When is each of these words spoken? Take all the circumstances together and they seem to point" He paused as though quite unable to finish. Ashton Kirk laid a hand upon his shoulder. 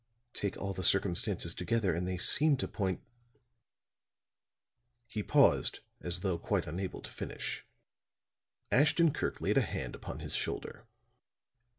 Take 0.33 0.57
all 0.57 0.73
the 0.73 0.81
circumstances 0.81 1.53
together 1.53 1.93
and 1.93 2.07
they 2.07 2.17
seem 2.17 2.57
to 2.57 2.67
point" 2.67 3.03
He 5.13 5.21
paused 5.21 5.81
as 6.01 6.21
though 6.21 6.39
quite 6.39 6.65
unable 6.65 7.03
to 7.03 7.11
finish. 7.11 7.67
Ashton 8.71 9.13
Kirk 9.13 9.39
laid 9.41 9.59
a 9.59 9.61
hand 9.61 9.93
upon 9.93 10.17
his 10.17 10.33
shoulder. 10.33 10.87